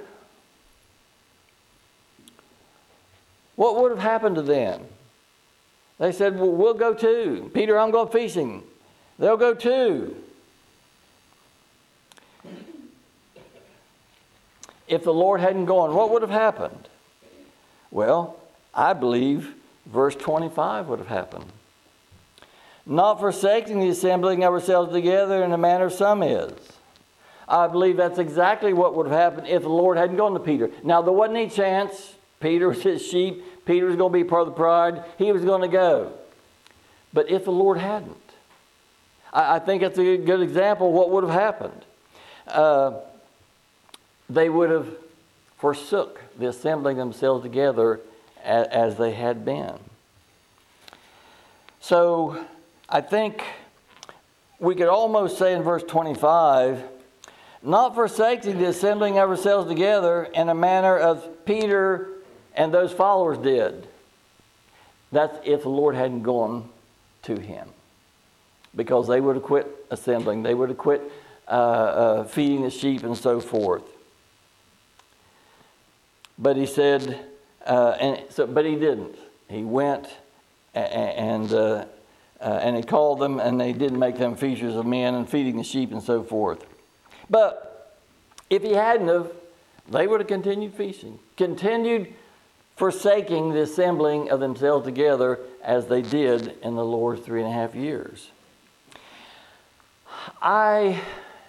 [3.57, 4.85] what would have happened to them?
[5.99, 7.51] They said, Well, we'll go too.
[7.55, 8.63] Peter, I'm going fishing.
[9.19, 10.15] They'll go too.
[14.89, 16.89] If the Lord hadn't gone, what would have happened?
[17.91, 18.37] Well,
[18.75, 19.55] I believe
[19.87, 21.47] verse 25 would have happened.
[22.85, 26.53] Not forsaking the assembling ourselves together in the manner some is.
[27.49, 30.71] I believe that's exactly what would have happened if the Lord hadn't gone to Peter.
[30.83, 32.15] Now, there wasn't any chance.
[32.41, 33.65] Peter was his sheep.
[33.65, 35.05] Peter was going to be part of the pride.
[35.19, 36.13] He was going to go.
[37.13, 38.17] But if the Lord hadn't,
[39.33, 41.85] I, I think that's a good example of what would have happened.
[42.47, 43.01] Uh,
[44.29, 44.89] they would have
[45.59, 48.01] forsook the assembling themselves together
[48.43, 49.75] as, as they had been.
[51.81, 52.45] So
[52.89, 53.45] I think
[54.59, 56.83] we could almost say in verse 25,
[57.63, 62.09] not forsaking the assembling of ourselves together in a manner as Peter
[62.55, 63.87] and those followers did.
[65.13, 66.69] That's if the Lord hadn't gone
[67.23, 67.69] to him.
[68.75, 71.03] Because they would have quit assembling, they would have quit
[71.49, 73.83] uh, uh, feeding the sheep and so forth.
[76.39, 77.27] But he said,
[77.65, 79.17] uh, and so, but he didn't.
[79.49, 80.09] He went
[80.75, 81.87] and, uh,
[82.41, 85.57] uh, and he called them, and they didn't make them features of men and feeding
[85.57, 86.67] the sheep and so forth.
[87.31, 87.97] But
[88.51, 89.33] if he hadn't have,
[89.89, 92.13] they would have continued feasting, continued
[92.77, 97.53] forsaking the assembling of themselves together as they did in the Lord's three and a
[97.53, 98.31] half years.
[100.43, 101.01] I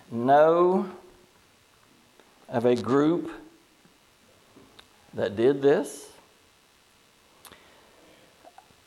[0.09, 0.89] know
[2.47, 3.29] of a group
[5.17, 6.09] that did this.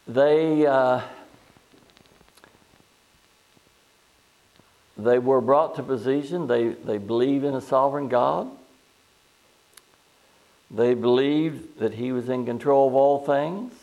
[0.07, 1.03] They, uh,
[4.97, 8.49] they were brought to position, they, they believe in a sovereign God.
[10.71, 13.75] They believed that He was in control of all things.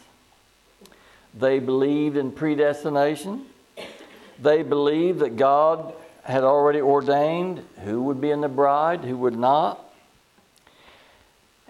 [1.38, 3.46] They believed in predestination.
[4.40, 9.38] They believed that God had already ordained who would be in the bride, who would
[9.38, 9.87] not.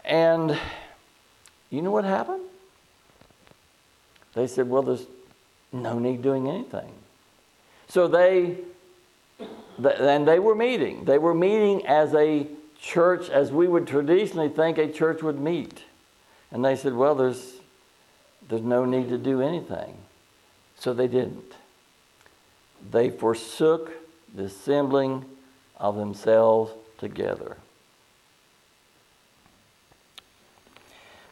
[0.08, 0.58] And
[1.70, 2.43] you know what happened?
[4.34, 5.06] They said, well, there's
[5.74, 6.91] no need doing anything.
[7.89, 8.58] So they,
[9.84, 11.04] and they were meeting.
[11.04, 12.48] They were meeting as a
[12.80, 15.84] church, as we would traditionally think a church would meet.
[16.52, 17.56] And they said, well, there's,
[18.48, 19.98] there's no need to do anything.
[20.80, 21.54] So they didn't.
[22.92, 23.92] They forsook
[24.34, 25.25] the assembling
[25.77, 27.58] of themselves together.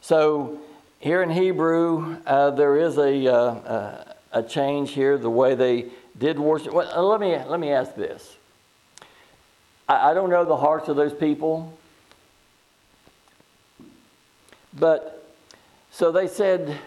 [0.06, 0.60] So
[1.00, 5.86] here in Hebrew, uh, there is a, uh, a change here, the way they
[6.16, 6.72] did worship.
[6.72, 8.36] Well, uh, let, me, let me ask this.
[9.88, 11.76] I, I don't know the hearts of those people,
[14.74, 15.28] but
[15.90, 16.78] so they said,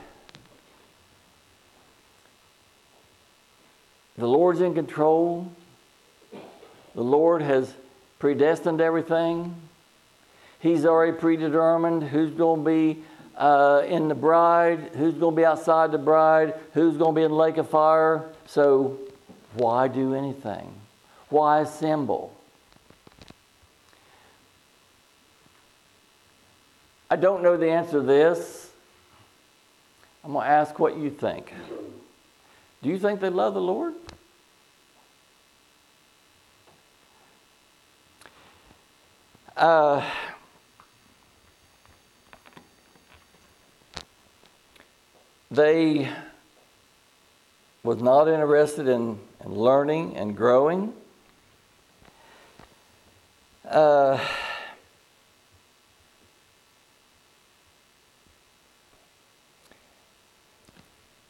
[4.17, 5.51] the Lord's in control.
[6.95, 7.73] The Lord has
[8.17, 9.57] predestined everything.
[10.59, 13.03] He's already predetermined who's going to be
[13.37, 17.23] uh, in the bride, who's going to be outside the bride, who's going to be
[17.23, 18.29] in the lake of fire.
[18.45, 18.97] So,
[19.53, 20.73] why do anything?
[21.29, 22.35] Why assemble?
[27.09, 28.69] I don't know the answer to this.
[30.23, 31.53] I'm going to ask what you think.
[32.83, 33.93] Do you think they love the Lord?
[39.55, 40.05] Uh,
[45.51, 46.09] they
[47.83, 50.93] was not interested in, in learning and growing.
[53.67, 54.19] Uh,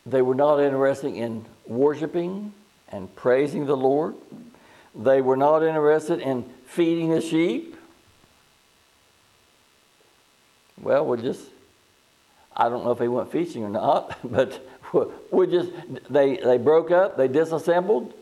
[0.06, 2.54] they were not interested in worshiping
[2.90, 4.16] and praising the Lord.
[4.96, 7.76] They were not interested in feeding the sheep.
[10.82, 11.46] Well, we're just,
[12.60, 14.62] I don't know if they went fishing or not, but
[15.32, 15.72] we just,
[16.10, 18.14] they, they broke up, they disassembled,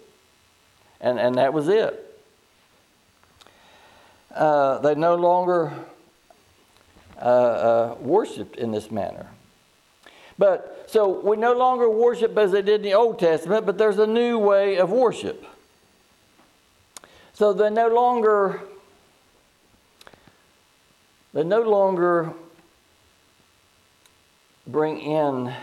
[1.01, 2.03] and, and that was it.
[4.33, 5.73] Uh, they no longer
[7.19, 9.25] uh, uh, worshiped in this manner.
[10.37, 13.97] But so we no longer worship as they did in the Old Testament, but there's
[13.97, 15.43] a new way of worship.
[17.33, 18.61] So they no longer
[21.33, 22.33] they no longer
[24.67, 25.53] bring in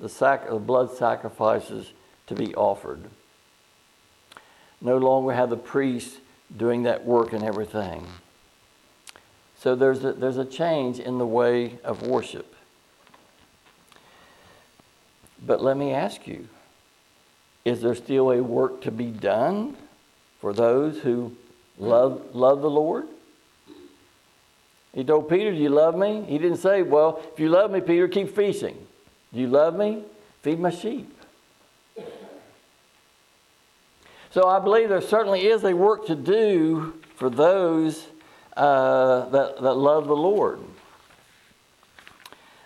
[0.00, 1.92] the, sac- the blood sacrifices
[2.26, 3.04] to be offered.
[4.80, 6.18] No longer have the priest
[6.54, 8.06] doing that work and everything.
[9.58, 12.54] So there's a, there's a change in the way of worship.
[15.44, 16.48] But let me ask you
[17.64, 19.76] is there still a work to be done
[20.40, 21.36] for those who
[21.76, 23.06] love, love the Lord?
[24.94, 26.24] He told Peter, Do you love me?
[26.26, 28.76] He didn't say, Well, if you love me, Peter, keep fishing.
[29.32, 30.02] Do you love me?
[30.42, 31.14] Feed my sheep.
[34.30, 38.06] So I believe there certainly is a work to do for those
[38.56, 40.60] uh, that, that love the Lord.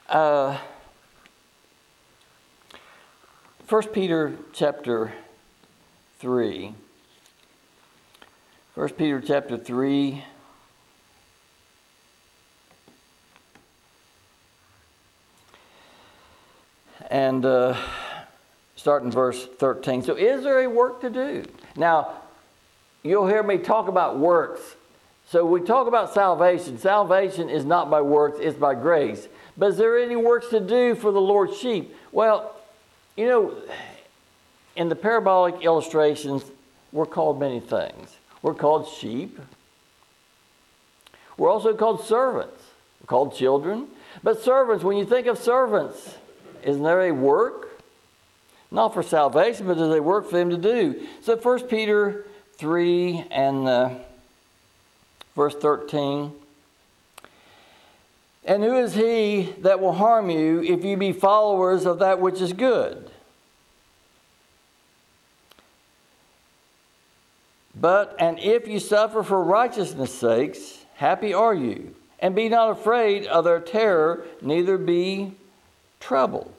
[0.09, 0.59] Uh,
[3.69, 5.13] 1 Peter chapter
[6.19, 6.75] 3.
[8.75, 10.25] 1 Peter chapter 3.
[17.13, 17.77] And uh,
[18.75, 20.03] start in verse 13.
[20.03, 21.45] So, is there a work to do?
[21.77, 22.11] Now,
[23.03, 24.63] you'll hear me talk about works.
[25.29, 26.79] So, we talk about salvation.
[26.79, 29.29] Salvation is not by works, it's by grace.
[29.59, 31.95] But is there any works to do for the Lord's sheep?
[32.13, 32.57] Well,
[33.15, 33.57] you know,
[34.75, 36.43] in the parabolic illustrations,
[36.93, 38.17] we're called many things.
[38.41, 39.39] We're called sheep.
[41.37, 42.63] We're also called servants.
[43.03, 43.89] We're called children.
[44.23, 46.17] But servants, when you think of servants,
[46.65, 47.69] isn't there a work?
[48.71, 51.07] Not for salvation, but there's a work for them to do.
[51.21, 52.25] So 1 Peter
[52.57, 53.91] 3 and uh,
[55.37, 56.33] verse 13.
[58.45, 62.41] And who is he that will harm you if you be followers of that which
[62.41, 63.11] is good?
[67.75, 71.95] But, and if you suffer for righteousness' sakes, happy are you.
[72.19, 75.33] And be not afraid of their terror, neither be
[76.03, 76.53] troubled.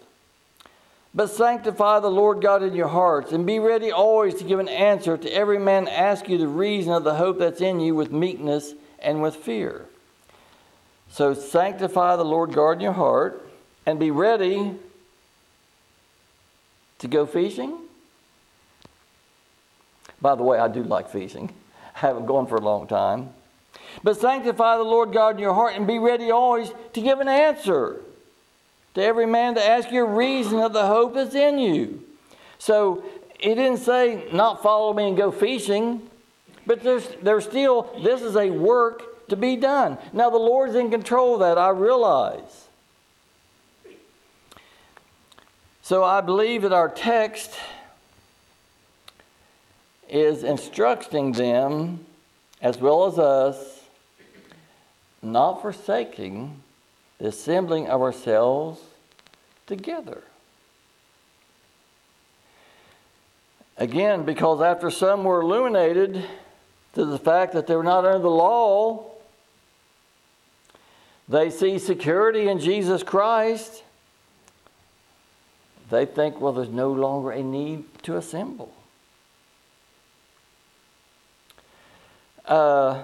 [1.14, 4.70] But sanctify the Lord God in your hearts, and be ready always to give an
[4.70, 8.12] answer to every man ask you the reason of the hope that's in you with
[8.12, 9.86] meekness and with fear.
[11.12, 13.48] So sanctify the Lord God in your heart,
[13.86, 14.74] and be ready
[17.00, 17.78] to go fishing.
[20.20, 21.54] By the way, I do like fishing.
[21.96, 23.30] I haven't gone for a long time.
[24.02, 27.28] But sanctify the Lord God in your heart and be ready always to give an
[27.28, 28.00] answer
[28.94, 32.04] to every man to ask your reason of the hope that's in you.
[32.60, 33.04] So
[33.40, 36.10] he didn't say, not follow me and go fishing,
[36.66, 39.98] but there's, there's still, this is a work to be done.
[40.14, 42.68] Now, the Lord's in control of that, I realize.
[45.82, 47.52] So I believe that our text
[50.08, 52.06] is instructing them,
[52.62, 53.82] as well as us,
[55.22, 56.63] not forsaking
[57.24, 58.82] the assembling of ourselves
[59.66, 60.24] together.
[63.78, 66.22] Again, because after some were illuminated
[66.96, 69.10] to the fact that they were not under the law,
[71.30, 73.84] they see security in Jesus Christ.
[75.90, 78.74] They think, well, there's no longer a need to assemble.
[82.46, 83.04] Uh,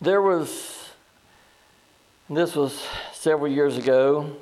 [0.00, 0.90] there was,
[2.30, 4.36] this was several years ago,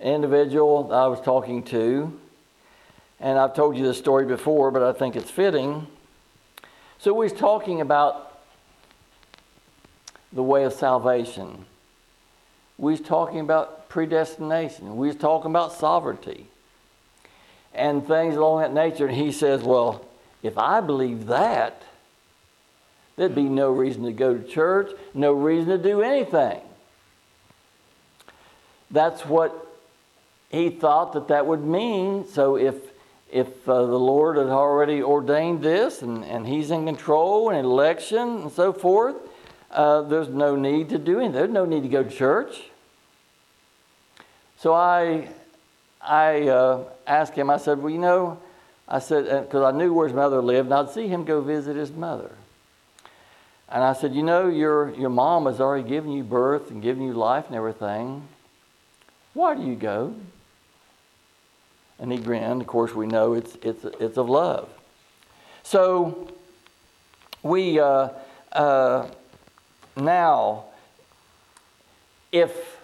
[0.00, 2.18] an individual I was talking to,
[3.20, 5.86] and I've told you this story before, but I think it's fitting.
[6.98, 8.40] So we was talking about
[10.32, 11.64] the way of salvation.
[12.76, 14.96] We was talking about predestination.
[14.96, 16.48] We was talking about sovereignty
[17.72, 19.06] and things along that nature.
[19.06, 20.04] And he says, Well,
[20.42, 21.82] if I believe that,
[23.16, 26.60] there'd be no reason to go to church, no reason to do anything.
[28.90, 29.66] That's what
[30.50, 32.26] he thought that that would mean.
[32.28, 32.76] So if
[33.32, 38.42] if uh, the Lord had already ordained this and, and He's in control and election
[38.42, 39.16] and so forth,
[39.72, 41.32] uh, there's no need to do anything.
[41.32, 42.62] There's no need to go to church.
[44.56, 45.28] So I,
[46.00, 48.40] I uh, asked him, I said, Well, you know,
[48.86, 51.74] I said, because I knew where his mother lived, and I'd see him go visit
[51.74, 52.30] his mother.
[53.68, 57.02] And I said, You know, your, your mom has already given you birth and given
[57.02, 58.28] you life and everything.
[59.32, 60.14] Why do you go?
[61.98, 62.60] And he grinned.
[62.60, 64.68] Of course, we know it's, it's, it's of love.
[65.62, 66.28] So
[67.42, 68.10] we uh,
[68.52, 69.08] uh,
[69.96, 70.64] now,
[72.32, 72.78] if,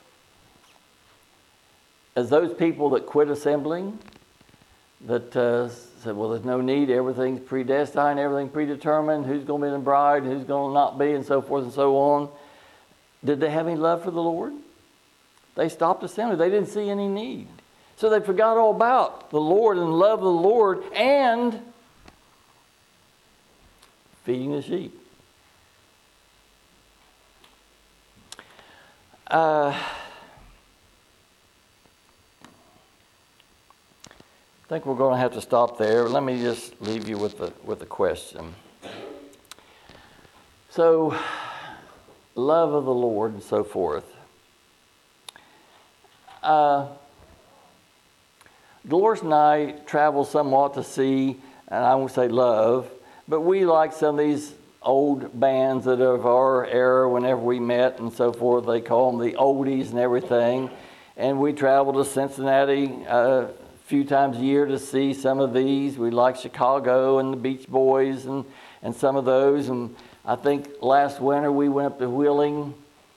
[2.17, 3.99] as those people that quit assembling,
[5.07, 5.69] that uh,
[6.01, 10.25] said, well, there's no need, everything's predestined, everything predetermined, who's going to be the bride,
[10.25, 12.29] who's going to not be, and so forth and so on.
[13.25, 14.53] Did they have any love for the Lord?
[15.57, 16.39] They stopped assembling.
[16.39, 17.49] They didn't see any need.
[17.97, 21.61] So they forgot all about the Lord and love of the Lord and
[24.25, 24.99] feeding the sheep.
[29.27, 29.79] Uh,
[34.71, 36.09] I think we're going to have to stop there.
[36.09, 38.55] Let me just leave you with a, with a question.
[40.69, 41.19] So,
[42.37, 44.05] love of the Lord and so forth.
[46.41, 46.87] Uh,
[48.87, 52.89] Dolores and I travel somewhat to see, and I won't say love,
[53.27, 57.59] but we like some of these old bands that are of our era whenever we
[57.59, 58.67] met and so forth.
[58.67, 60.71] They call them the oldies and everything.
[61.17, 63.49] And we travel to Cincinnati uh,
[63.91, 65.99] few times a year to see some of these.
[65.99, 68.45] We like Chicago and the Beach Boys and,
[68.83, 69.69] and some of those.
[69.69, 72.73] And I think last winter we went up to Wheeling,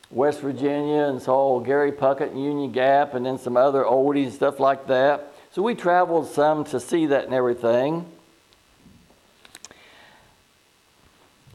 [0.10, 4.34] West Virginia, and saw Gary Puckett and Union Gap and then some other oldies and
[4.34, 5.36] stuff like that.
[5.52, 8.08] So we traveled some to see that and everything.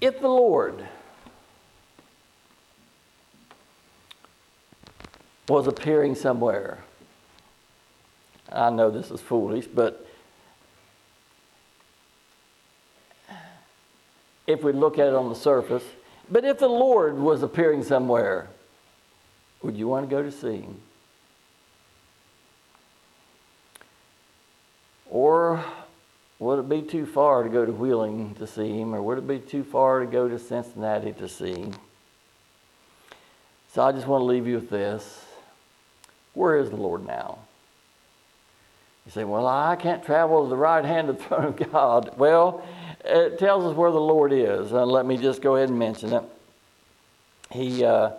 [0.01, 0.87] If the Lord
[5.49, 6.79] was appearing somewhere,
[8.51, 10.07] I know this is foolish, but
[14.47, 15.85] if we look at it on the surface,
[16.31, 18.49] but if the Lord was appearing somewhere,
[19.63, 20.81] would you want to go to see him?
[25.11, 25.65] Or
[26.39, 29.27] would it be too far to go to Wheeling to see him, or would it
[29.27, 31.75] be too far to go to Cincinnati to see him?
[33.73, 35.25] So I just want to leave you with this.
[36.35, 37.39] Where is the Lord now?
[39.09, 42.19] You say, Well, I can't travel to the right hand of the throne of God.
[42.19, 42.63] Well,
[43.07, 44.71] it tells us where the Lord is.
[44.71, 46.23] And let me just go ahead and mention it.
[47.51, 48.11] He, uh,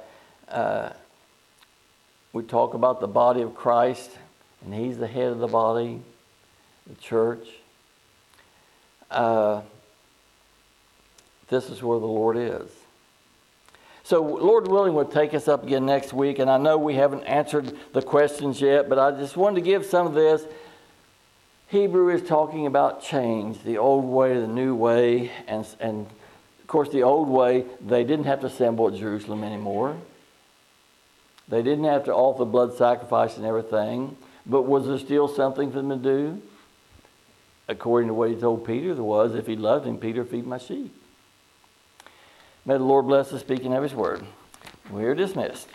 [0.48, 0.90] uh,
[2.34, 4.10] we talk about the body of Christ,
[4.66, 6.02] and He's the head of the body
[6.88, 7.48] the church.
[9.12, 9.62] Uh,
[11.50, 12.68] this is where the Lord is.
[14.02, 16.40] So, Lord willing, we'll take us up again next week.
[16.40, 19.86] And I know we haven't answered the questions yet, but I just wanted to give
[19.86, 20.48] some of this.
[21.70, 25.32] Hebrew is talking about change, the old way, the new way.
[25.48, 26.08] And, and
[26.60, 29.98] of course, the old way, they didn't have to assemble at Jerusalem anymore.
[31.48, 34.18] They didn't have to offer blood sacrifice and everything.
[34.46, 36.42] But was there still something for them to do?
[37.70, 40.58] according to what he told Peter, there was, if he loved him, Peter, feed my
[40.58, 40.94] sheep.
[42.66, 44.26] May the Lord bless the speaking of his word.
[44.92, 45.68] We are dismissed.